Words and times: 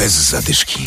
Bez 0.00 0.30
zadyszki. 0.30 0.86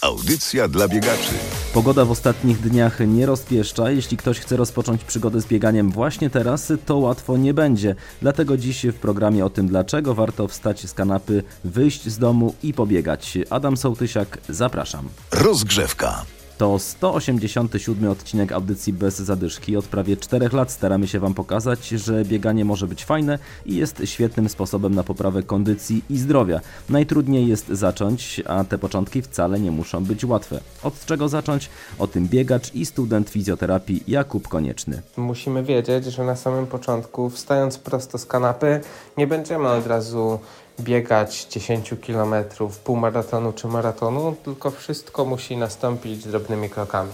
Audycja 0.00 0.68
dla 0.68 0.88
biegaczy. 0.88 1.32
Pogoda 1.74 2.04
w 2.04 2.10
ostatnich 2.10 2.60
dniach 2.60 2.98
nie 3.06 3.26
rozpieszcza. 3.26 3.90
Jeśli 3.90 4.16
ktoś 4.16 4.40
chce 4.40 4.56
rozpocząć 4.56 5.04
przygodę 5.04 5.40
z 5.40 5.46
bieganiem 5.46 5.90
właśnie 5.90 6.30
teraz, 6.30 6.72
to 6.86 6.96
łatwo 6.96 7.36
nie 7.36 7.54
będzie. 7.54 7.94
Dlatego 8.22 8.56
dziś 8.56 8.86
w 8.86 8.94
programie 8.94 9.44
o 9.44 9.50
tym, 9.50 9.66
dlaczego 9.68 10.14
warto 10.14 10.48
wstać 10.48 10.86
z 10.86 10.92
kanapy, 10.92 11.42
wyjść 11.64 12.08
z 12.08 12.18
domu 12.18 12.54
i 12.62 12.72
pobiegać. 12.72 13.38
Adam 13.50 13.76
Sołtysiak, 13.76 14.38
zapraszam. 14.48 15.08
Rozgrzewka. 15.32 16.24
To 16.58 16.78
187 16.78 18.10
odcinek 18.10 18.52
audycji 18.52 18.92
bez 18.92 19.18
zadyszki. 19.18 19.76
Od 19.76 19.84
prawie 19.84 20.16
4 20.16 20.48
lat 20.52 20.70
staramy 20.70 21.08
się 21.08 21.20
Wam 21.20 21.34
pokazać, 21.34 21.88
że 21.88 22.24
bieganie 22.24 22.64
może 22.64 22.86
być 22.86 23.04
fajne 23.04 23.38
i 23.66 23.76
jest 23.76 24.02
świetnym 24.04 24.48
sposobem 24.48 24.94
na 24.94 25.02
poprawę 25.02 25.42
kondycji 25.42 26.04
i 26.10 26.18
zdrowia. 26.18 26.60
Najtrudniej 26.88 27.48
jest 27.48 27.68
zacząć, 27.68 28.42
a 28.46 28.64
te 28.64 28.78
początki 28.78 29.22
wcale 29.22 29.60
nie 29.60 29.70
muszą 29.70 30.04
być 30.04 30.24
łatwe. 30.24 30.60
Od 30.82 31.04
czego 31.04 31.28
zacząć? 31.28 31.70
O 31.98 32.06
tym 32.06 32.28
biegacz 32.28 32.74
i 32.74 32.86
student 32.86 33.30
fizjoterapii 33.30 34.02
Jakub 34.08 34.48
Konieczny. 34.48 35.02
Musimy 35.16 35.62
wiedzieć, 35.62 36.04
że 36.04 36.24
na 36.24 36.36
samym 36.36 36.66
początku, 36.66 37.30
wstając 37.30 37.78
prosto 37.78 38.18
z 38.18 38.26
kanapy, 38.26 38.80
nie 39.16 39.26
będziemy 39.26 39.68
od 39.68 39.86
razu 39.86 40.38
biegać 40.80 41.44
10 41.44 41.94
km, 42.06 42.34
półmaratonu 42.84 43.52
czy 43.52 43.66
maratonu, 43.66 44.36
tylko 44.44 44.70
wszystko 44.70 45.24
musi 45.24 45.56
nastąpić 45.56 46.24
drobnymi 46.24 46.70
krokami. 46.70 47.12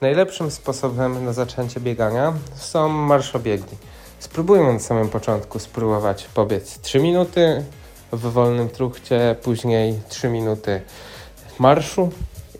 Najlepszym 0.00 0.50
sposobem 0.50 1.24
na 1.24 1.32
zaczęcie 1.32 1.80
biegania 1.80 2.32
są 2.54 2.88
marszobiegi. 2.88 3.76
Spróbujmy 4.18 4.72
na 4.72 4.78
samym 4.78 5.08
początku 5.08 5.58
spróbować 5.58 6.24
pobiec 6.34 6.80
3 6.80 7.00
minuty 7.00 7.64
w 8.12 8.32
wolnym 8.32 8.68
truchcie, 8.68 9.36
później 9.42 10.00
3 10.08 10.28
minuty 10.28 10.80
marszu, 11.58 12.10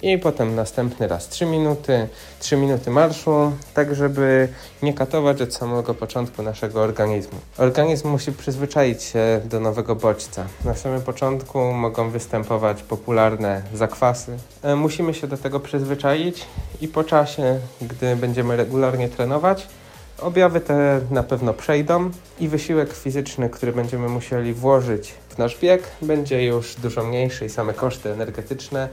i 0.02 0.18
potem 0.18 0.54
następny 0.54 1.08
raz 1.08 1.28
3 1.28 1.46
minuty, 1.46 2.08
3 2.38 2.56
minuty 2.56 2.90
marszu, 2.90 3.52
tak 3.74 3.94
żeby 3.94 4.48
nie 4.82 4.94
katować 4.94 5.42
od 5.42 5.54
samego 5.54 5.94
początku 5.94 6.42
naszego 6.42 6.80
organizmu. 6.80 7.38
Organizm 7.58 8.08
musi 8.08 8.32
przyzwyczaić 8.32 9.02
się 9.02 9.40
do 9.44 9.60
nowego 9.60 9.96
bodźca. 9.96 10.44
Na 10.64 10.74
samym 10.74 11.02
początku 11.02 11.72
mogą 11.72 12.10
występować 12.10 12.82
popularne 12.82 13.62
zakwasy. 13.74 14.36
E, 14.62 14.76
musimy 14.76 15.14
się 15.14 15.26
do 15.26 15.36
tego 15.36 15.60
przyzwyczaić 15.60 16.46
i 16.80 16.88
po 16.88 17.04
czasie, 17.04 17.58
gdy 17.82 18.16
będziemy 18.16 18.56
regularnie 18.56 19.08
trenować, 19.08 19.68
Objawy 20.18 20.60
te 20.60 21.00
na 21.10 21.22
pewno 21.22 21.54
przejdą 21.54 22.10
i 22.40 22.48
wysiłek 22.48 22.92
fizyczny, 22.92 23.50
który 23.50 23.72
będziemy 23.72 24.08
musieli 24.08 24.54
włożyć 24.54 25.14
w 25.28 25.38
nasz 25.38 25.58
bieg, 25.58 25.82
będzie 26.02 26.44
już 26.44 26.74
dużo 26.74 27.04
mniejszy 27.04 27.44
i 27.44 27.48
same 27.48 27.74
koszty 27.74 28.12
energetyczne 28.12 28.88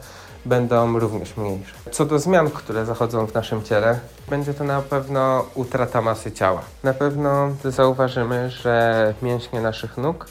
będą 0.45 0.99
również 0.99 1.37
mniejsze. 1.37 1.73
Co 1.91 2.05
do 2.05 2.19
zmian, 2.19 2.49
które 2.49 2.85
zachodzą 2.85 3.27
w 3.27 3.33
naszym 3.33 3.63
ciele, 3.63 3.99
będzie 4.29 4.53
to 4.53 4.63
na 4.63 4.81
pewno 4.81 5.45
utrata 5.55 6.01
masy 6.01 6.31
ciała. 6.31 6.61
Na 6.83 6.93
pewno 6.93 7.49
zauważymy, 7.65 8.49
że 8.49 9.13
mięśnie 9.21 9.61
naszych 9.61 9.97
nóg 9.97 10.25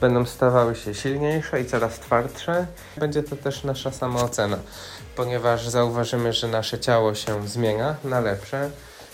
będą 0.00 0.24
stawały 0.24 0.76
się 0.76 0.94
silniejsze 0.94 1.60
i 1.60 1.64
coraz 1.64 1.98
twardsze. 1.98 2.66
Będzie 2.96 3.22
to 3.22 3.36
też 3.36 3.64
nasza 3.64 3.92
samoocena, 3.92 4.58
ponieważ 5.16 5.68
zauważymy, 5.68 6.32
że 6.32 6.48
nasze 6.48 6.78
ciało 6.78 7.14
się 7.14 7.48
zmienia 7.48 7.96
na 8.04 8.20
lepsze, 8.20 8.70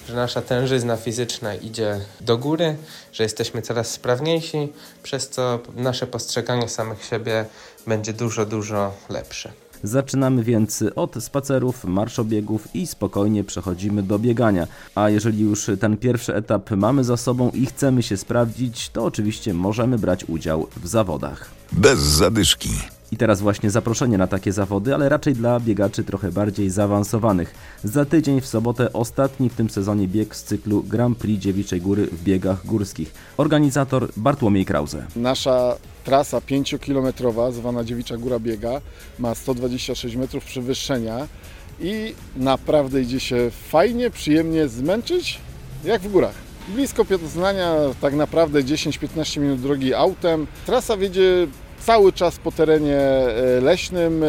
że 0.08 0.14
nasza 0.14 0.42
tężyzna 0.42 0.96
fizyczna 0.96 1.54
idzie 1.54 2.00
do 2.20 2.38
góry, 2.38 2.76
że 3.12 3.22
jesteśmy 3.22 3.62
coraz 3.62 3.90
sprawniejsi, 3.90 4.72
przez 5.02 5.28
co 5.28 5.58
nasze 5.76 6.06
postrzeganie 6.06 6.68
samych 6.68 7.04
siebie 7.04 7.44
będzie 7.86 8.12
dużo, 8.12 8.46
dużo 8.46 8.92
lepsze. 9.08 9.52
Zaczynamy 9.82 10.42
więc 10.42 10.84
od 10.94 11.24
spacerów, 11.24 11.84
marszobiegów 11.84 12.74
i 12.74 12.86
spokojnie 12.86 13.44
przechodzimy 13.44 14.02
do 14.02 14.18
biegania. 14.18 14.66
A 14.94 15.10
jeżeli 15.10 15.40
już 15.42 15.70
ten 15.80 15.96
pierwszy 15.96 16.34
etap 16.34 16.70
mamy 16.70 17.04
za 17.04 17.16
sobą 17.16 17.50
i 17.50 17.66
chcemy 17.66 18.02
się 18.02 18.16
sprawdzić, 18.16 18.90
to 18.90 19.04
oczywiście 19.04 19.54
możemy 19.54 19.98
brać 19.98 20.24
udział 20.24 20.66
w 20.82 20.88
zawodach. 20.88 21.50
Bez 21.72 21.98
zadyszki. 21.98 22.70
I 23.14 23.16
teraz 23.16 23.40
właśnie 23.40 23.70
zaproszenie 23.70 24.18
na 24.18 24.26
takie 24.26 24.52
zawody, 24.52 24.94
ale 24.94 25.08
raczej 25.08 25.34
dla 25.34 25.60
biegaczy 25.60 26.04
trochę 26.04 26.32
bardziej 26.32 26.70
zaawansowanych. 26.70 27.54
Za 27.84 28.04
tydzień 28.04 28.40
w 28.40 28.46
sobotę 28.46 28.92
ostatni 28.92 29.50
w 29.50 29.54
tym 29.54 29.70
sezonie 29.70 30.08
bieg 30.08 30.36
z 30.36 30.44
cyklu 30.44 30.82
Grand 30.82 31.18
Prix 31.18 31.42
Dziewiczej 31.42 31.80
Góry 31.80 32.06
w 32.06 32.22
biegach 32.22 32.66
górskich. 32.66 33.14
Organizator 33.36 34.08
Bartłomiej 34.16 34.64
Krause. 34.64 35.04
Nasza 35.16 35.76
trasa 36.04 36.38
5-kilometrowa, 36.38 37.52
zwana 37.52 37.84
Dziewicza 37.84 38.16
Góra 38.16 38.38
Biega, 38.38 38.80
ma 39.18 39.34
126 39.34 40.16
metrów 40.16 40.44
przewyższenia 40.44 41.28
i 41.80 42.14
naprawdę 42.36 43.02
idzie 43.02 43.20
się 43.20 43.50
fajnie, 43.68 44.10
przyjemnie 44.10 44.68
zmęczyć, 44.68 45.40
jak 45.84 46.02
w 46.02 46.12
górach. 46.12 46.34
Blisko 46.68 47.04
Poznania, 47.04 47.74
tak 48.00 48.14
naprawdę 48.14 48.62
10-15 48.62 49.40
minut 49.40 49.60
drogi 49.60 49.94
autem. 49.94 50.46
Trasa 50.66 50.96
wiedzie 50.96 51.46
cały 51.80 52.12
czas 52.12 52.38
po 52.38 52.52
terenie 52.52 52.98
e, 52.98 53.60
leśnym, 53.60 54.22
e, 54.22 54.26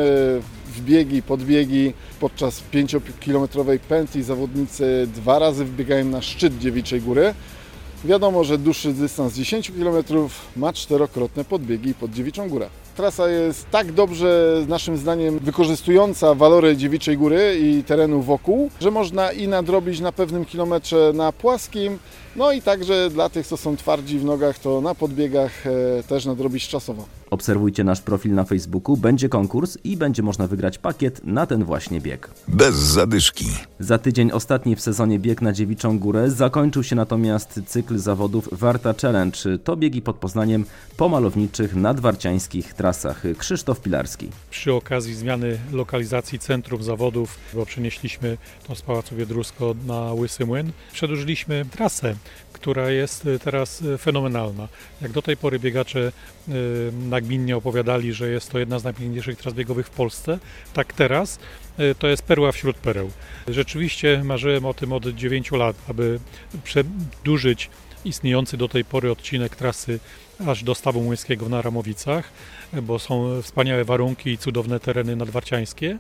w 0.76 0.82
biegi, 0.82 1.22
podbiegi. 1.22 1.94
Podczas 2.20 2.64
5-kilometrowej 2.74 3.80
pętli 3.80 4.24
zawodnicy 4.24 5.08
dwa 5.16 5.40
razy 5.40 5.66
wbiegają 5.66 6.06
na 6.06 6.22
szczyt 6.22 6.58
Dziewiczej 6.58 7.02
Góry. 7.02 7.34
Wiadomo, 8.06 8.44
że 8.44 8.58
dłuższy 8.58 8.94
dystans 8.94 9.34
10 9.34 9.72
km 9.72 10.04
ma 10.56 10.74
czterokrotne 10.74 11.46
podbiegi 11.46 11.94
pod 11.94 12.12
Dziewiczą 12.12 12.50
Górę. 12.50 12.70
Trasa 12.96 13.30
jest 13.30 13.70
tak 13.70 13.92
dobrze, 13.92 14.62
naszym 14.68 14.98
zdaniem, 14.98 15.40
wykorzystująca 15.40 16.36
walory 16.36 16.78
Dziewiczej 16.78 17.18
Góry 17.18 17.60
i 17.62 17.84
terenu 17.84 18.22
wokół, 18.22 18.70
że 18.82 18.92
można 18.92 19.32
i 19.32 19.48
nadrobić 19.48 20.00
na 20.00 20.12
pewnym 20.12 20.46
kilometrze 20.46 21.12
na 21.16 21.32
płaskim, 21.32 22.00
no 22.36 22.52
i 22.52 22.62
także 22.62 23.10
dla 23.10 23.30
tych, 23.30 23.48
co 23.48 23.58
są 23.58 23.78
twardzi 23.78 24.20
w 24.20 24.26
nogach, 24.26 24.60
to 24.60 24.82
na 24.82 24.96
podbiegach 24.96 25.68
e, 25.68 26.04
też 26.04 26.26
nadrobić 26.26 26.68
czasowo. 26.68 27.06
Obserwujcie 27.36 27.84
nasz 27.84 28.02
profil 28.02 28.34
na 28.34 28.44
Facebooku, 28.44 28.98
będzie 28.98 29.30
konkurs 29.30 29.78
i 29.84 29.98
będzie 29.98 30.24
można 30.24 30.48
wygrać 30.48 30.78
pakiet 30.78 31.22
na 31.24 31.46
ten 31.46 31.64
właśnie 31.64 32.02
bieg. 32.02 32.30
Bez 32.48 32.76
zadyszki. 32.76 33.46
Za 33.80 33.98
tydzień 33.98 34.32
ostatni 34.32 34.76
w 34.76 34.82
sezonie 34.82 35.20
bieg 35.20 35.42
na 35.42 35.54
Dziewiczą 35.54 36.00
Górę 36.00 36.32
zakończył 36.32 36.84
się 36.84 36.96
natomiast 36.96 37.60
cykl 37.66 37.98
zawodów 37.98 38.50
Warta 38.52 38.94
Challenge. 39.02 39.38
To 39.64 39.78
biegi 39.78 40.02
pod 40.02 40.16
Poznaniem 40.16 40.66
po 40.98 41.10
malowniczych 41.10 41.76
nadwarciańskich 41.76 42.74
trasach. 42.74 43.24
Krzysztof 43.38 43.82
Pilarski. 43.82 44.30
Przy 44.50 44.74
okazji 44.74 45.16
zmiany 45.16 45.58
lokalizacji 45.72 46.40
centrum 46.40 46.84
zawodów, 46.84 47.38
bo 47.54 47.66
przenieśliśmy 47.66 48.38
to 48.68 48.76
z 48.76 48.82
Pałacu 48.82 49.16
Wiedrusko 49.16 49.76
na 49.88 50.14
Łysy 50.14 50.46
Młyn, 50.46 50.72
przedłużyliśmy 50.94 51.66
trasę 51.72 52.16
która 52.56 52.90
jest 52.90 53.28
teraz 53.44 53.84
fenomenalna. 53.98 54.68
Jak 55.02 55.12
do 55.12 55.22
tej 55.22 55.38
pory 55.38 55.60
biegacze 55.60 56.12
y, 56.50 56.52
nagminnie 57.26 57.58
opowiadali, 57.58 58.14
że 58.14 58.30
jest 58.30 58.52
to 58.52 58.60
jedna 58.60 58.80
z 58.80 58.84
najpiękniejszych 58.84 59.38
tras 59.38 59.54
biegowych 59.54 59.88
w 59.88 59.90
Polsce, 59.90 60.40
tak 60.74 60.94
teraz 60.94 61.40
to 62.00 62.08
jest 62.08 62.24
perła 62.24 62.52
wśród 62.52 62.78
pereł. 62.78 63.12
Rzeczywiście 63.48 64.22
marzyłem 64.24 64.66
o 64.66 64.74
tym 64.74 64.94
od 64.94 65.08
9 65.08 65.52
lat, 65.52 65.76
aby 65.90 66.20
przedłużyć 66.64 67.70
istniejący 68.06 68.58
do 68.58 68.68
tej 68.68 68.86
pory 68.86 69.12
odcinek 69.12 69.56
trasy 69.56 70.00
aż 70.48 70.64
do 70.64 70.76
Stawu 70.76 71.02
Młyńskiego 71.02 71.50
na 71.50 71.62
Ramowicach, 71.62 72.32
bo 72.82 73.00
są 73.00 73.42
wspaniałe 73.42 73.86
warunki 73.86 74.30
i 74.30 74.38
cudowne 74.38 74.80
tereny 74.80 75.16
nadwarciańskie, 75.16 75.98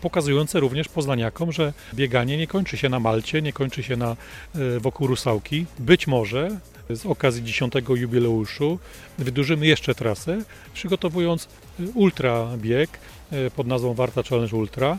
pokazujące 0.00 0.60
również 0.60 0.88
poznaniakom, 0.88 1.52
że 1.52 1.72
bieganie 1.94 2.36
nie 2.36 2.46
kończy 2.46 2.76
się 2.76 2.88
na 2.88 3.00
Malcie, 3.00 3.42
nie 3.42 3.52
kończy 3.52 3.82
się 3.82 3.96
na, 3.96 4.16
e, 4.54 4.80
wokół 4.80 5.06
Rusałki. 5.06 5.66
Być 5.78 6.06
może 6.06 6.60
z 6.90 7.06
okazji 7.06 7.44
10 7.44 7.74
jubileuszu 7.88 8.78
wydłużymy 9.18 9.66
jeszcze 9.66 9.94
trasę, 9.94 10.42
przygotowując 10.74 11.48
ultra 11.94 12.48
bieg 12.56 12.90
e, 13.30 13.50
pod 13.50 13.66
nazwą 13.66 13.94
Warta 13.94 14.22
Challenge 14.22 14.56
Ultra, 14.56 14.98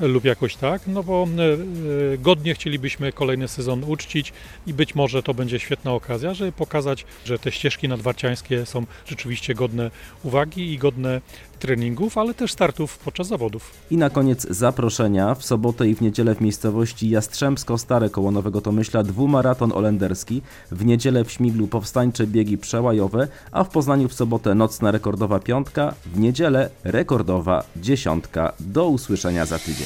lub 0.00 0.24
jakoś 0.24 0.56
tak, 0.56 0.82
no 0.86 1.02
bo 1.02 1.28
e, 1.38 2.12
e, 2.12 2.18
godnie 2.18 2.54
chcielibyśmy 2.54 3.12
kolejny 3.12 3.48
sezon 3.48 3.84
uczcić 3.84 4.32
i 4.66 4.74
być 4.74 4.94
może 4.94 5.22
to 5.22 5.34
będzie 5.34 5.58
świetna 5.58 5.92
okazja, 5.92 6.34
żeby 6.34 6.52
pokazać, 6.52 7.04
że 7.24 7.38
te 7.38 7.52
ścieżki 7.52 7.88
nadwarciańskie 7.88 8.66
są 8.66 8.86
rzeczywiście 9.06 9.54
godne 9.54 9.90
uwagi 10.22 10.72
i 10.72 10.78
godne 10.78 11.20
treningów, 11.58 12.18
ale 12.18 12.34
też 12.34 12.52
startów 12.52 12.98
podczas 12.98 13.26
zawodów. 13.26 13.70
I 13.90 13.96
na 13.96 14.10
koniec 14.10 14.46
zaproszenia. 14.50 15.34
W 15.34 15.44
sobotę 15.44 15.88
i 15.88 15.94
w 15.94 16.00
niedzielę 16.00 16.34
w 16.34 16.40
miejscowości 16.40 17.10
Jastrzębsko-Stare 17.10 18.10
koło 18.10 18.30
Nowego 18.30 18.60
Tomyśla 18.60 19.02
dwumaraton 19.02 19.72
olenderski, 19.72 20.42
w 20.70 20.84
niedzielę 20.84 21.24
w 21.24 21.32
Śmiglu 21.32 21.66
powstańcze 21.66 22.26
biegi 22.26 22.58
przełajowe, 22.58 23.28
a 23.52 23.64
w 23.64 23.68
Poznaniu 23.68 24.08
w 24.08 24.14
sobotę 24.14 24.54
nocna 24.54 24.90
rekordowa 24.90 25.38
piątka, 25.38 25.94
w 26.06 26.18
niedzielę 26.18 26.70
rekordowa 26.84 27.64
dziesiątka. 27.76 28.52
Do 28.60 28.88
usłyszenia 28.88 29.46
za 29.46 29.58
tydzień. 29.58 29.85